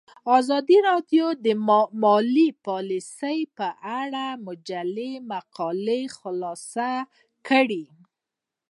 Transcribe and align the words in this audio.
ازادي 0.37 0.77
راډیو 0.89 1.25
د 1.45 1.47
مالي 2.03 2.49
پالیسي 2.65 3.37
په 3.57 3.67
اړه 4.01 4.25
د 4.35 4.37
مجلو 4.45 5.11
مقالو 5.31 6.01
خلاصه 6.17 6.89
کړې. 7.47 7.85